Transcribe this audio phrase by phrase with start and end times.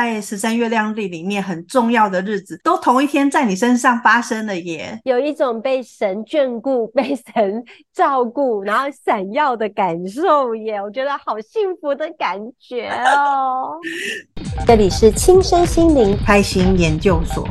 [0.00, 4.98] 在十三月亮历里面很重要的日子，都同一天在你身上发生了耶！
[5.04, 10.80] 有一种被神眷顾、被神照顾，然后闪耀的感受耶！
[10.80, 13.78] 我觉得好幸福的感觉哦。
[14.66, 17.46] 这里是亲身心灵开心研究所。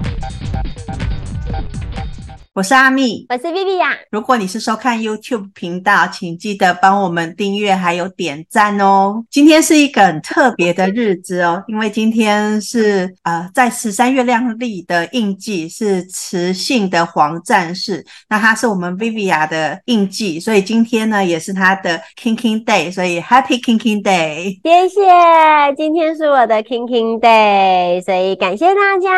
[2.59, 3.87] 我是阿蜜，我是 Viviya。
[4.11, 9.23] 如果你是收看 YouTube 频道，请记得帮我们订阅还有点赞哦。
[9.29, 24.59] 今天是一个很特别的日子哦， 因为今天是呃，在十三月亮历的印记是雌性的黄战士，那它是我们 Viviya 的印记，所以今天呢也是他的 King King Day，所以 Happy King King Day！
[24.63, 24.99] 谢谢，
[25.77, 29.09] 今天是我的 King King Day，所以感谢大家。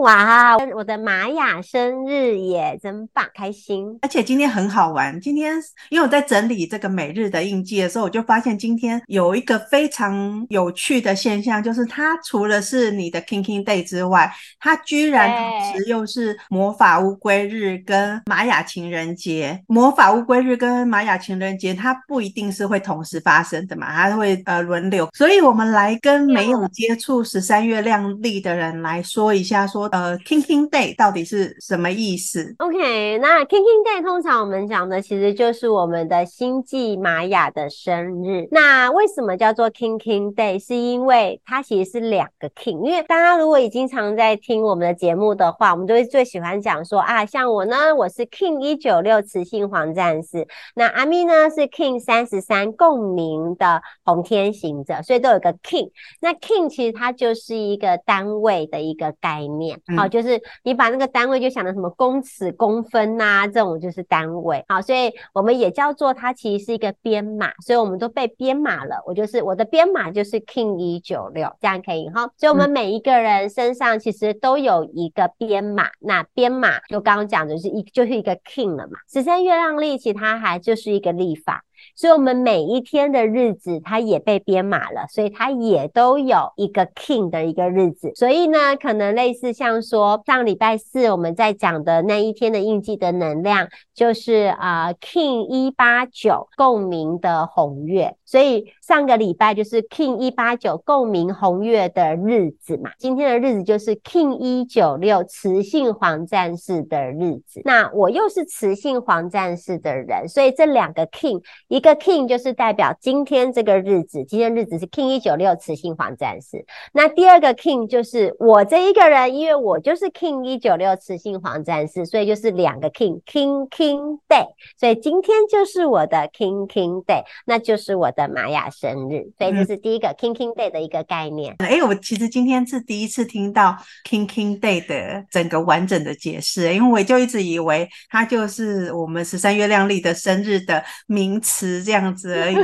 [0.00, 2.31] 哇，我的玛雅生日。
[2.38, 3.98] 也真棒，开心！
[4.02, 5.20] 而且今天很好玩。
[5.20, 5.54] 今天
[5.90, 19.60] 因为我在整理这个每日的印记的时候，我就发现今天有一个非常有趣的现象，就是它除了是你的 King King Day 之外，它居然同时又是魔法乌龟日跟玛雅情人节。
[19.66, 25.08] 魔法乌龟日跟玛雅情人节，它不一定是会同时发生的嘛，它会呃轮流。
[25.12, 38.48] 所以我们来跟没有接触十三月亮历的人来说一下说，说呃 King King Day 到底是什么意思？OK，那 King King Day 通常我们讲的其实就是我们的星际玛雅的生日。
[38.50, 40.62] 那为什么叫做 King King Day？
[40.62, 42.84] 是因为它其实是两个 King。
[42.84, 50.46] 因为大家如果已经常在听我们的节目的话，我们就会最喜欢讲说啊，像我呢，我是 King 一九六雌性黄战士。
[50.74, 55.90] 那阿咪呢是 King 三十三共鸣的红天行者，所以都有个 King。
[56.20, 62.22] 那 King 其实它就是一个单位的一个概念，好、嗯哦，就是你把那个单位就想成什么公。
[62.22, 64.64] 尺、公分呐、啊，这种就是单位。
[64.68, 69.02] 好，所以我们也叫做它其实是一个编码，所以我们都被编码了。
[69.04, 72.30] 我就是我的编码就是 King 一九六，这样可以哈。
[72.36, 78.98] 所以我们每一个人身上其实都有一个编码，那编码就刚刚讲的是一就是一个 King 了嘛。
[79.12, 81.64] 十三月亮历其他还就是一个历法。
[81.94, 88.12] 所以，我们每一天的日子，它也被编码了，所以它也都有一个 King 的一个日子。
[88.14, 98.16] 所以呢，可能类似像说上礼拜四我们在讲的那一天的印记的能量，就是啊、King 一八九共鸣的红月。
[98.24, 107.60] 所以上个礼拜就是 King 一八九共鸣红月的日子嘛，今天的日子就是 King 一九六磁性黄战士的日子。
[107.64, 116.66] 那我又是磁性黄战士的人，所以这两个 King，一个 King 就是代表今天这个日子，今天日子是 King 一九六雌性黄战士。
[116.92, 124.48] 那第二个 King 就是我这一个人，因为我就是 King 一九六雌性黄战士，所以就是两个 King，King King Day。
[124.76, 128.28] 所以今天就是我的 King King Day，那就是我的。
[128.32, 131.54] 玛雅生日，所以这是第一个 King King Day 的一个概念。
[131.58, 133.76] 哎、嗯，我其实今天是第一次听到
[134.08, 142.56] King King Day 的整个完整的解释，因为我就一直以为它就是我们十三月亮历的生日的名词这样子而已。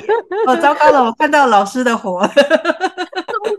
[0.46, 2.28] 哦，糟糕了，我看到老师的火。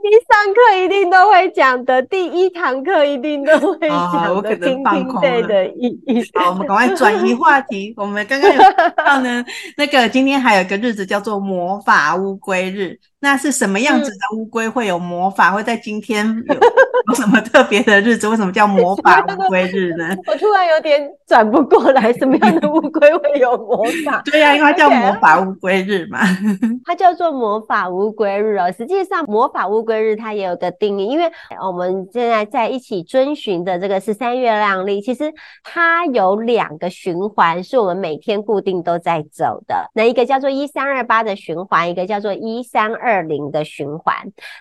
[0.09, 4.57] 一上课一定都会讲的，第一堂课一定都会讲的。
[4.57, 6.23] King King Day 的意义。
[6.33, 7.93] 好，我们赶快转移话题。
[7.95, 8.67] 我们刚刚有提
[9.05, 9.45] 到呢，
[9.77, 12.97] 那个今天还有一个日子叫做魔法乌龟日。
[13.21, 15.49] 那是什么样子的乌龟会有魔法？
[15.49, 18.29] 嗯、会在今天有有什么特别的日子？
[18.29, 20.15] 为什么叫魔法乌龟日呢？
[20.25, 24.21] 我突然有点转不过来，什么样的乌龟会有魔法？
[24.31, 26.19] 对呀、啊，因为它叫 魔法乌龟日嘛。
[26.85, 28.71] 它叫做魔法乌龟日哦。
[28.77, 35.31] 实际上，魔法乌龟日它也有个定义，因为我们现在在一起遵循的这个十三月亮历，其实
[35.63, 39.89] 它有两个循环，是我们每天固定都在走的。
[39.93, 43.19] 那一个叫做一三二八的循环，一个叫做一三二。
[43.29, 44.15] 零的循环，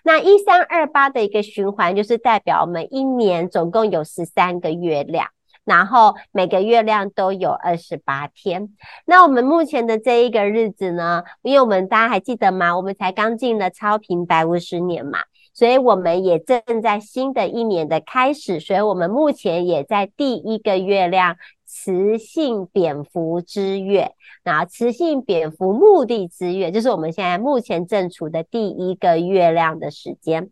[0.05, 5.29] 那一三二八的一个循环，就是代表我们一年总共有十三个月亮，
[5.65, 8.69] 然后每个月亮都有二十八天。
[9.07, 12.77] 那我们目前的这一个日子呢，因为我们大家还记得吗？
[12.77, 15.21] 我们才刚进了超频白无十年嘛，
[15.59, 21.37] 所以我们也正在新的一年的开始，所以我们目前也在第一个月亮。
[21.71, 24.13] 雌性蝙蝠之月，
[24.43, 30.49] 那雌性蝙蝠目的之月，就是我们现在目前正处的第一个月亮的时间。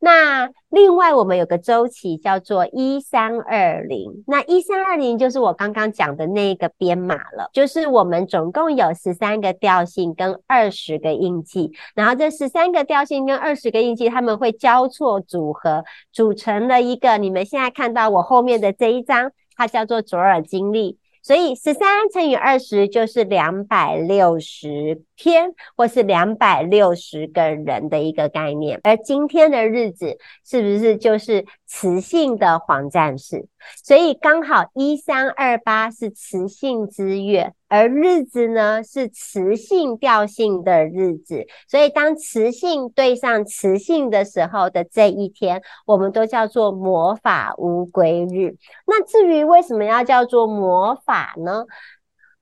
[0.00, 19.32] 那另外，我们有个周期叫做一三二零，那一三二零就是我刚刚讲的那个编码了，就是我们总共有十三个调性跟二十个印记，然后这十三个调性跟二十个印记，他们会交错组合，组成了一个你们现在看到我后面的这一张。
[19.54, 28.80] 它叫做左耳经历，所以十三乘以二十就是两百六十天，或是两百六十个人的一个概念。
[28.82, 33.46] 而今天的日子是不是就是磁性的黄战士？
[33.82, 41.46] 所以刚好一三二八是磁性之月，而日子呢是磁性调性的日子。
[41.66, 48.54] 所以当磁性对上磁性的时候的这一天，我们都叫做魔法乌龟日。
[48.86, 51.64] 那至于为什么要叫做魔法呢？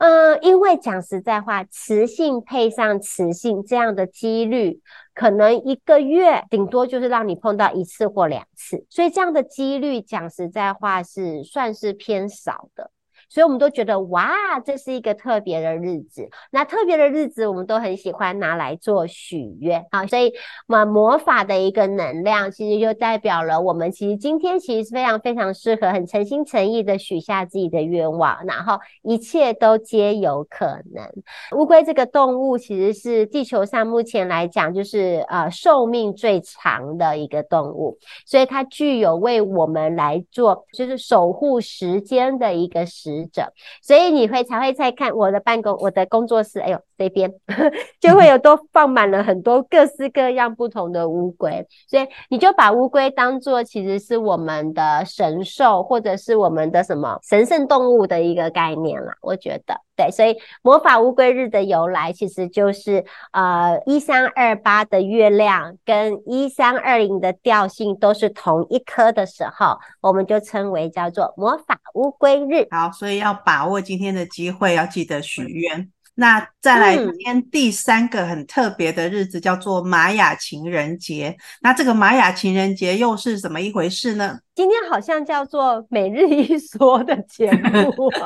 [0.00, 4.80] 嗯，因为讲实在话，雌性配上雌性这样的几率，
[5.12, 12.90] 可能一个月顶多就是让你碰到一次或两次，所以这样的几率讲实在话是算是偏少的。
[13.30, 16.28] 所以我们都觉得哇，这是一个特别的日子。
[16.50, 20.04] 那特别的日子，我们都很喜欢拿来做许愿啊。
[20.04, 20.32] 所以，
[20.66, 31.08] 我们魔法的一个能量，其实就代表了我们其实今天其实是非常非常适合很诚心诚意的许下自己的愿望，然后一切都皆有可能。
[31.56, 37.96] 乌龟这个动物其实是地球上目前来讲就是呃寿命最长的一个动物，
[38.26, 43.19] 所以它具有为我们来做就是守护时间的一个时。
[43.26, 43.52] 者，
[43.82, 47.32] 所以你会才会在看我的办公，我的工作室，哎呦，这边
[47.98, 59.74] 就会有都放满了很多各式各样不同的乌龟，所以你就把乌龟当做其实是我们的神兽，或者是我们的什么神圣动物的一个概念啦，我觉得。
[59.96, 72.66] 对，所以魔法乌龟日的由来，其实就是呃一三二八的月亮跟一三二零的调性都是同一颗的时候，我们就称为叫做魔法乌龟日。
[72.70, 75.90] 好，所以要把握今天的机会，要记得许愿。
[76.20, 81.34] 那再来，今天第三个很特别的日子，嗯、叫做玛雅情人节。
[81.62, 84.38] 那这个玛雅情人节又是怎么一回事呢？
[84.60, 88.20] 今天好像叫做每日一说的节目，哎，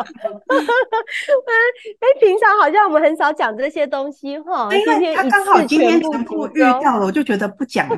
[2.21, 4.69] 平常好像我们很少讲这些东西哈。
[4.75, 7.89] 因为他刚好今天全部遇到了，我就觉得不讲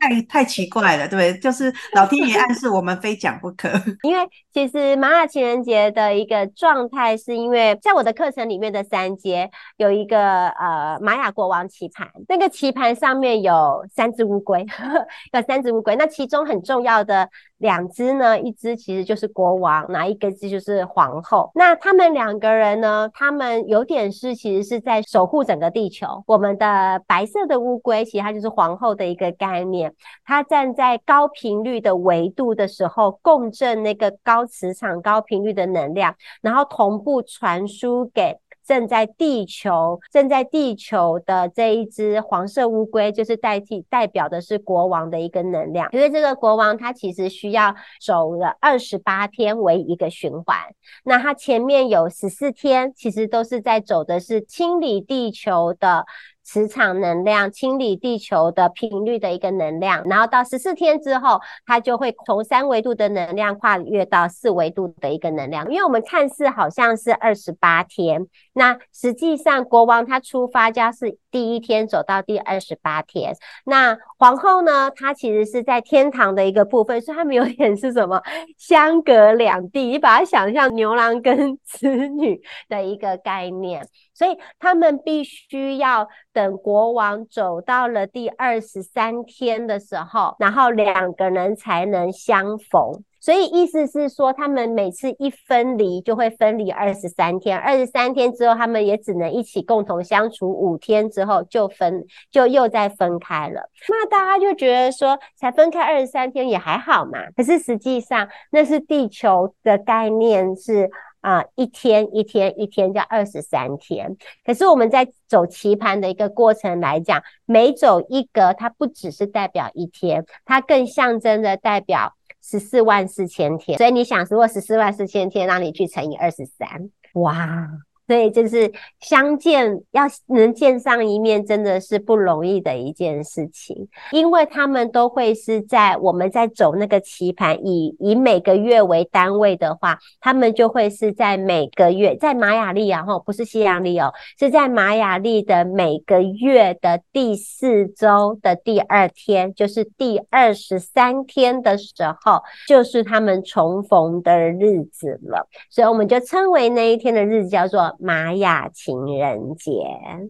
[0.00, 1.34] 太太奇怪了，对？
[1.38, 3.70] 就是老天爷暗示我们非讲不可。
[4.02, 14.66] 因为其实玛雅情人节的一个状态，是因为在我的课程里面的三阶有一个呃玛雅国王棋盘，那个棋盘上面有三只乌龟，
[15.32, 17.30] 有三只乌龟，那其中很重要的。
[17.58, 21.50] 两只呢，一只其实就是国王，哪一个只就是皇后。
[21.54, 26.06] 那他们两个人呢，他们有点是其实是在守护整个地球。
[26.26, 29.94] 我们的白色的乌龟，其实它就是皇后的一个概念。
[30.24, 38.36] 它站在高频率的维度的时候，共振那个高磁场、高频率的能量，然后同步传输给。
[38.66, 45.88] 正在地球，正在地球的这一只黄色乌龟，就是代替代表的是国王的一个能量。
[45.92, 47.74] 因为这个国王他其实需要
[48.04, 50.58] 走了二十八天为一个循环，
[51.04, 56.06] 那他前面有十四天，其实都是在走的是清理地球的。
[56.44, 65.64] 磁场能量清理地球的频率的一个能量，然后到十四天之后，它就会从三维度的能量跨越到四维度的一个能量。
[65.70, 73.34] 因为我们看似好像是二十八天，那实际上国王他出发家是第一天走到第二十八天。
[73.64, 78.22] 那皇后呢，她其实是在天堂的一个部分，所以他们有点是什么
[78.58, 83.88] 相隔两地，你把它想象牛郎跟 织女的一个概念。
[84.14, 93.02] 所以他们必须要等国王走到了第二十三天的时候，然后两个人才能相逢。
[93.20, 103.70] 所以意思是说，他们每次一分离就会分离二十三天，二十三天之后他们也只能一起共同相处五天之后就分，就又再分开了。
[103.88, 107.18] 那大家就觉得说，才分开二十三天也还好嘛。
[107.34, 110.90] 可是实际上，那是地球的概念是。
[111.24, 114.14] 啊，一天一天一天叫二十三天。
[114.44, 122.12] 可是我们在走棋盘的一个过程来讲，每走一格，它不只是代表一天，它更象征着代表
[122.42, 123.78] 十四万四千天。
[123.78, 127.70] 所以你想，如果十四万四千天让你去乘以二十三，哇！
[128.06, 128.70] 所以就是
[129.00, 133.88] 相见，要能见上一面，真的是不容易的一件事情。
[134.10, 155.48] 因为他们都会是在我们在走那个棋盘，以以每个月为单位的话，他们就会是在每个月，在玛雅历啊，哈，不是西洋历哦，是在玛雅历的每个月的第四周的第二天，就是第二十三天的时候，就是他们重逢的日子了。
[155.70, 157.93] 所以我们就称为那一天的日子叫做。
[157.98, 159.72] 玛雅情人节，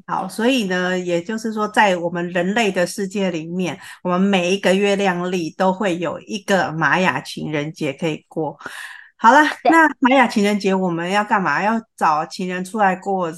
[0.06, 8.58] 好，所以呢，也就是说，在我们人类的世界里面，我们每一个月亮历都会有一个玛雅情人节可以过。
[9.16, 9.38] 好了，
[9.70, 11.62] 那玛雅情人节我们要干嘛？
[11.62, 13.32] 要找情人出来过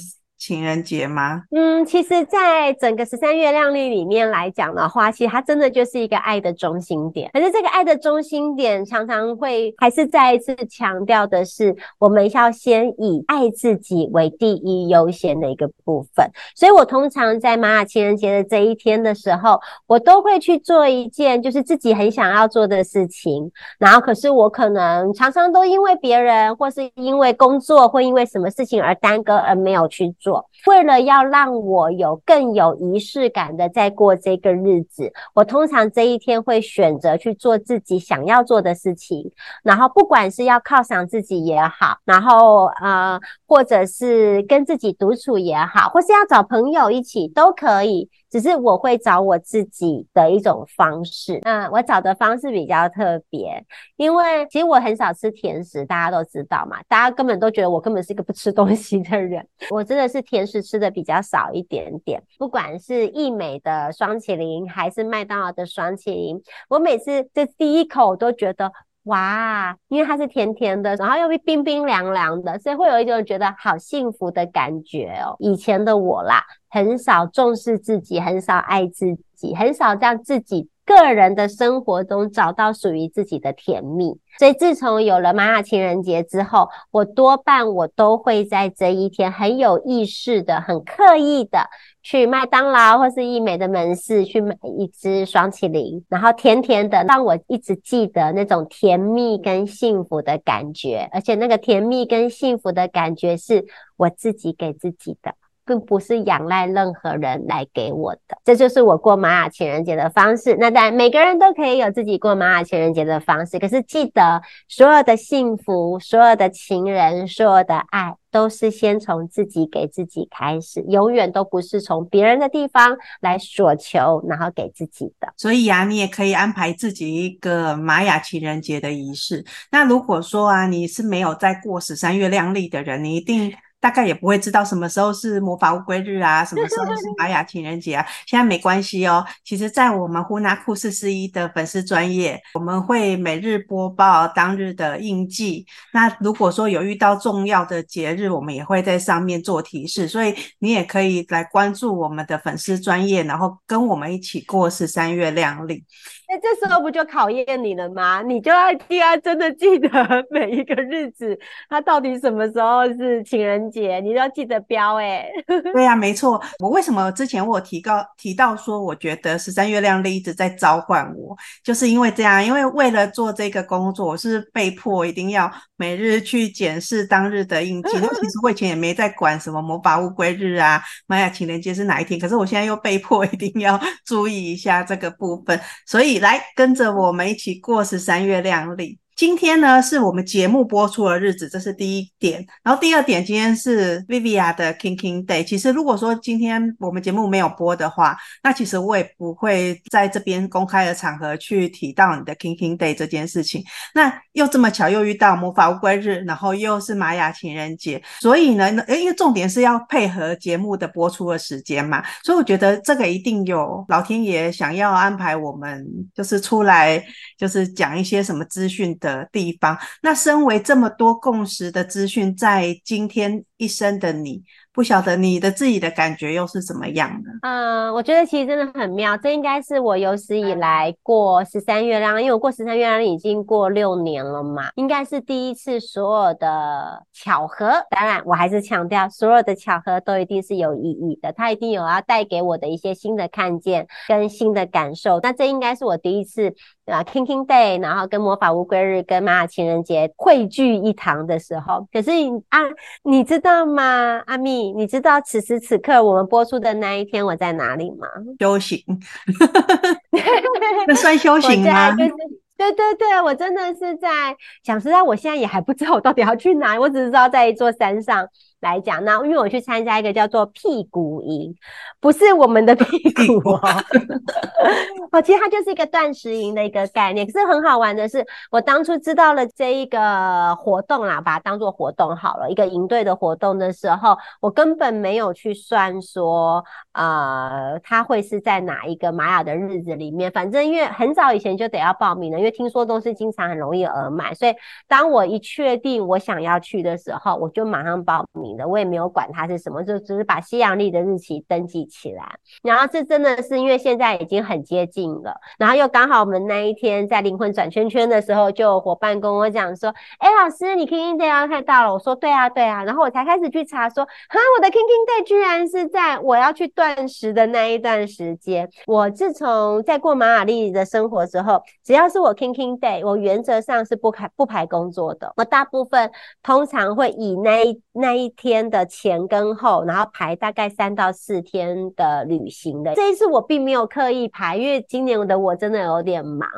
[0.47, 1.43] 情人节吗？
[1.51, 7.29] 嗯，其实，在整个十三月亮历里面来讲的话，其实它真的就是一个爱的中心点。
[7.33, 16.25] 可是，这个爱的中心点常常会还是再一次强调的是，我们要先以爱自己为第一优先的一个部分。
[16.55, 23.51] 所以我通常在玛雅情人节的这一天的时候，我都会去做一件就是自己很想要做的事情。
[23.77, 30.36] 然后，可是我可能常常都因为别人，或是因为工作，或因为什么事情而耽搁，而没有去做。
[30.65, 39.31] 为了要让我有更有仪式感的在过这个日子，我通常这一天会选择去做自己想要做的事情，
[39.63, 48.09] 然后不管是要犒赏自己也好，然后呃，或者是跟自己独处也好，或是要找朋友一起都可以。
[48.29, 53.65] 只是我会找我自己的一种方式，嗯，我找的方式比较特别，
[53.95, 68.71] 因为其实我很少吃甜食，大家都知道嘛，大家根本都觉得我根本是一个不吃东西的人，我真的是是甜食吃的比较少一点点，不管是益美的双麒麟还是麦当劳的双麒麟，我每次这第一口都觉得
[69.07, 75.35] 哇，因为它是甜甜的，然后又冰冰凉凉的，所以会有一种觉得好幸福的感觉哦。
[75.39, 76.43] 以前的我啦。
[76.69, 84.19] 很少重视自己，很少爱自己，很少让自己个人的生活中找到属于自己的甜蜜。
[84.37, 91.69] 所以自从有了玛雅情人节之后，我多半我都会在这一天很有意识的、很刻意的
[92.09, 103.65] 去麦当劳或是易美的门市去买一支双麒麟，然后甜甜的，让我一直记得那种甜蜜跟幸福的感觉，而且那个甜蜜跟幸福的感觉是
[103.97, 105.35] 我自己给自己的。
[105.67, 110.55] 并不是仰赖任何人来给我的，这就是我过玛雅情人节的方式。
[110.57, 113.59] 那当然，每个人都可以有自己过玛雅情人节的方式。
[113.59, 125.33] 可是记得，所有的幸福、所有的情人、所有的爱，都是先从自己给自己开始，永远都不是从别人的地方来索求，然后给自己的。
[125.35, 129.43] 所以啊，你也可以安排自己一个玛雅情人节的仪式。
[129.71, 133.53] 那如果说啊，你是没有在过十三月亮历的人，你一定。
[133.79, 138.05] 大概也不会知道什么时候是魔法乌龟日啊，什么时候是玛雅情人节啊。
[138.25, 139.25] 现在没关系哦。
[139.43, 145.65] 其实，在我们呼纳库四四一的粉丝专业，我们会每日播报当日的印记。
[145.93, 150.07] 那如果说有遇到重要的节日，我们也会在上面做提示。
[150.07, 155.83] 所以你也可以来关注我们的粉丝专业，然后跟我们一起过十三月亮历。
[156.29, 158.21] 那这时候不就考验你了吗？
[158.21, 159.89] 你就要记啊，真的记得
[160.29, 165.25] 每一个日子，它到底什么时候是情人节，你都要记得标哎。
[165.73, 166.43] 对呀、啊，没错。
[166.59, 171.33] 我为什么之前我提到提到说，我觉得十三月亮历一直在召唤我，
[171.63, 177.95] 就是因为这样，因为为了做这个工作，我是被迫一定要每日去检视当日的印记。
[177.95, 186.17] 因为其实我以前也没在管什么魔法乌龟日啊，玛雅情人节是哪一天，可是我现在又被迫一定要注意一下这个部分，所以。
[186.17, 188.97] 来跟着我们一起过十三月亮历。
[189.17, 192.45] 今天呢，是我们节目播出的日子，这是第一点。
[192.61, 195.43] 然后第二点，今天是 Viviya 的 King King Day。
[195.43, 203.63] 其实如果说今天我们节目没有播的话，那其实我也不会在这边公开的场合去提到你的 King King Day 这件事情。
[203.95, 215.83] 那又这么巧，又遇到魔法乌龟日，然后又是玛雅情人节，所以呢，因为重点是要配合节目的播出的时间嘛，所以我觉得这个一定有老天爷想要安排我们，
[216.13, 217.03] 就是出来，
[217.35, 219.06] 就是讲一些什么资讯的。
[219.07, 224.43] 的地方，那身为这么多共识的资讯，在今天一生的你。
[224.71, 227.31] 不晓得你的自己的感觉又是怎么样的？
[227.41, 237.71] 嗯，我觉得其实真的很妙，这应该是我有史以来过十三月亮，因为我过十三月亮已经过六年了嘛，应该是第一次所有的巧合。
[237.89, 245.19] 当然，我还是强调，所有的巧合都一定是有意义的，它一定有要带给我的一些新的看见跟新的感受。
[245.23, 246.53] 那这应该是我第一次
[246.85, 251.87] 啊，King King Day，然后跟魔法乌龟日跟玛雅情人节汇聚一堂的时候。
[251.91, 252.11] 可是
[252.49, 252.59] 啊，
[253.03, 254.71] 你知道吗，阿蜜？
[254.73, 258.07] 你知道此时此刻我们播出的那一天我在哪里吗？
[258.39, 258.83] 修行，
[260.87, 261.91] 那算修行吗？
[261.95, 262.11] 就是，
[262.57, 268.27] 对对对，我真的是在想，实际上我现在也还不知道我到底要去哪，我只知道在一座山上，
[268.61, 271.53] 来讲，那因为我去参加一个叫做屁股营，
[271.99, 273.59] 不是我们的 屁股哦，
[275.13, 277.25] 哦，其实它就是一个断食营的一个概念。
[277.27, 290.31] 可是很好玩的是，我当初知道了这一个活动啦，把它当做活动好了，一个营队的活动的时候，我根本没有去算说，呃，它会是在哪一个玛雅的日子里面。
[290.31, 294.53] 反正因为很早以前就得要报名了，因为听说都是经常很容易额满，所以
[294.87, 298.67] 当我一确定我想要去的时候，我就马上报名了。
[298.67, 302.35] 我也没有管它是什么，就只是把西洋历的日期登记起来。
[302.63, 325.33] 然后这真的是因为现在已经很接近了，然后又刚好我们那一天在灵魂转圈圈的时候，就有伙伴跟我讲说：“哎，老师，你 King Day 要快到了。”我说：“对啊，对啊。”然后我才开始去查说：“哈，我的 King Day 居然是在我要去断食的那一段时间。”我自从在过玛雅历的生活之后，只要是我 King Day，我原则上是不排不排工作的。
[325.35, 326.11] 我大部分
[326.43, 332.93] 通常会以那一那一天的前跟后，然后排大概三到四天的旅行的。
[332.95, 336.49] 这一次我并没有刻意排，因为今年的我真的有点忙，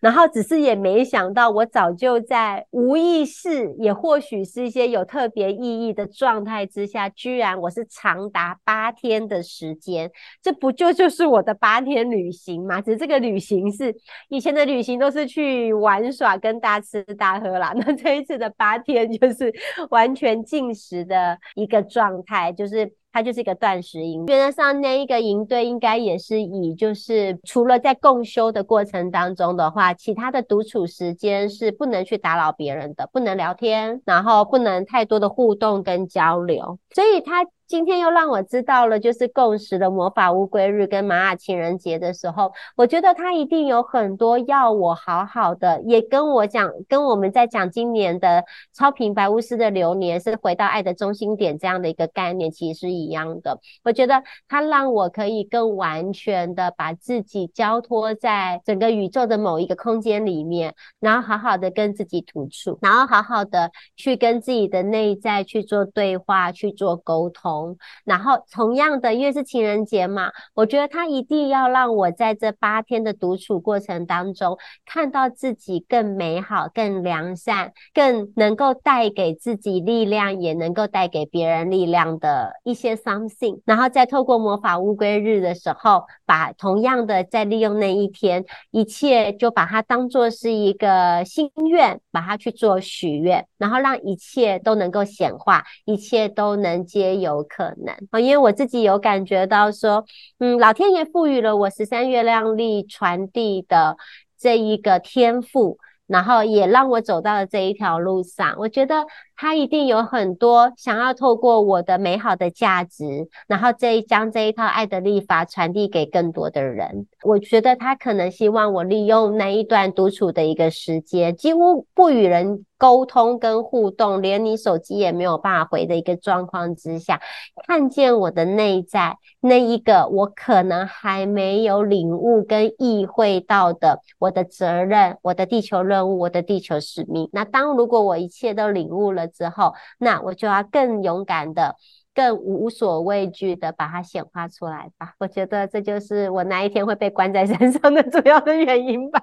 [0.00, 10.10] 然后只是也没想到，我早就在无意识，也或许是一些有特别意义的状态之下，居然我是长达八天的时间，
[10.42, 12.80] 这不就就是我的八天旅行吗？
[12.80, 13.94] 只是这个旅行是
[14.28, 19.52] 以前的旅行都是去玩耍跟大吃大喝啦，那这一次的八天就是
[19.90, 21.38] 完全进食的。
[21.54, 24.26] 一个状态，就是它就是一个断食营。
[24.26, 37.44] 原则上，那一个营队应该也是以，就是除了在共修的过程当中的话，其他的独处时间是不能去打扰别人的，不能聊天，然后不能太多的互动跟交流，所以它。
[37.68, 53.60] 今天又让我知道了，就是共识的魔法乌龟日跟玛雅情人节的时候，我觉得他一定有很多要我好好的，也跟我讲，跟我们在讲今年的超频白巫师的流年是回到爱的中心点这样的一个概念，其实是一样的。
[53.84, 67.57] 我觉得他让我可以更完全的把自己交托在整个宇宙的某一个空间里面，然后好好的跟自己独处，然后好好的去跟自己的内在去做对话，去做沟通。
[68.04, 83.60] 然后同样的，因为是情人节嘛，我觉得他一定要让我在这八天的独处过程当中，看到自己更美好、更良善、更能够带给自己力量，也能够带给别人力量的一些 something。
[83.64, 100.04] 然后再透过魔法乌龟日的时候，把同样的再利用那一天，一切就把它当做是一个心愿，把它去做许愿，然后让一切都能够显化，一切都能皆有可能啊，因为我自己有感觉到说，
[100.38, 103.96] 嗯，老天爷赋予了我十三月亮力传递的
[104.38, 109.06] 这一个天赋，然后也让我走到了这一条路上，我觉得。
[109.40, 117.06] 他一定有很多想要透过我的美好的价值，然后这一将这一套爱的历法传递给更多的人。
[117.22, 127.20] 我觉得他可能希望我利用那一段独处的一个时间，几乎不与人沟通跟互动，连你手机也没有办法回的一个状况之下，
[127.66, 137.28] 看见我的内在那一个我可能还没有领悟跟意会到的我的责任、我的地球任务、我的地球使命。
[137.32, 139.28] 那当如果我一切都领悟了。
[139.28, 141.76] 之后，那我就要更勇敢的、
[142.18, 145.12] 更无所畏惧的把它显化出来吧。
[145.20, 149.20] 我觉得这就是我那一天会被关在 山上的主要的原因吧。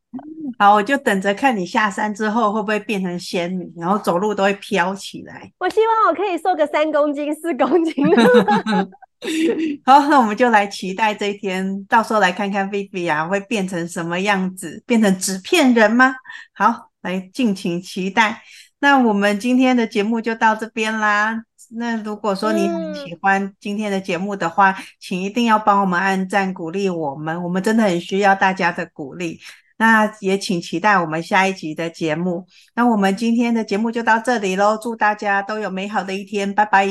[0.58, 5.50] 好，我就等着看你下山之后会不会变成仙女，然后走路都会飘起来。
[5.58, 7.94] 我希望我可以瘦个三公斤、四公斤。
[9.86, 16.14] 好，那我们就来期待这一天，到时候来看看 Vivi 啊会变成什么样子，变成纸片人吗？
[16.52, 18.42] 好，来敬请期待。
[18.78, 21.44] 那我们今天的节目就到这边啦。
[21.70, 29.40] 那如果说你很喜欢今天的节目的话，嗯、请一定要帮我们按赞鼓励我们，我们真的很需要大家的鼓励。
[29.78, 32.46] 那也请期待我们下一集的节目。
[32.74, 36.86] 那我们今天的节目就到这里喽，祝大家都有美好的一天，拜拜，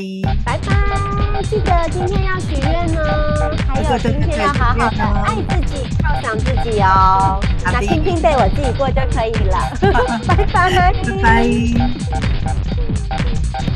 [0.46, 0.76] 拜拜。
[1.50, 7.40] 记得今天要许愿哦，还有今天要好好的爱自己、犒赏自己哦。
[7.64, 9.58] 那 King King Day 我自己过就可以了，
[10.28, 11.24] 拜拜，拜
[13.60, 13.75] 拜。